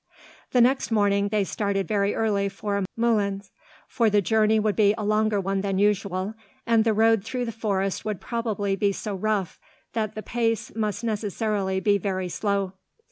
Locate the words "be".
4.75-4.95, 8.75-8.93, 11.79-11.99